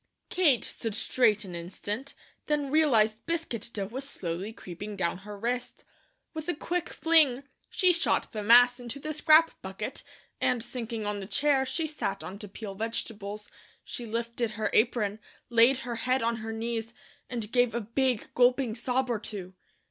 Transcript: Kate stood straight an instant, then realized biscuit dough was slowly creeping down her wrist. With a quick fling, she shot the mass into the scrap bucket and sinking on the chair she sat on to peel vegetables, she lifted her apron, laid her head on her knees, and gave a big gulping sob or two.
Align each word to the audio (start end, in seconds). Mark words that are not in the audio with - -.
Kate 0.29 0.63
stood 0.63 0.95
straight 0.95 1.45
an 1.45 1.53
instant, 1.53 2.15
then 2.47 2.71
realized 2.71 3.23
biscuit 3.27 3.69
dough 3.71 3.85
was 3.85 4.09
slowly 4.09 4.51
creeping 4.51 4.95
down 4.95 5.19
her 5.19 5.37
wrist. 5.37 5.83
With 6.33 6.47
a 6.49 6.55
quick 6.55 6.89
fling, 6.89 7.43
she 7.69 7.93
shot 7.93 8.31
the 8.31 8.41
mass 8.41 8.79
into 8.79 8.99
the 8.99 9.13
scrap 9.13 9.51
bucket 9.61 10.01
and 10.41 10.63
sinking 10.63 11.05
on 11.05 11.19
the 11.19 11.27
chair 11.27 11.67
she 11.67 11.85
sat 11.85 12.23
on 12.23 12.39
to 12.39 12.47
peel 12.47 12.73
vegetables, 12.73 13.47
she 13.83 14.07
lifted 14.07 14.49
her 14.57 14.71
apron, 14.73 15.19
laid 15.51 15.77
her 15.85 15.97
head 15.97 16.23
on 16.23 16.37
her 16.37 16.51
knees, 16.51 16.95
and 17.29 17.51
gave 17.51 17.75
a 17.75 17.79
big 17.81 18.33
gulping 18.33 18.73
sob 18.73 19.07
or 19.07 19.19
two. 19.19 19.53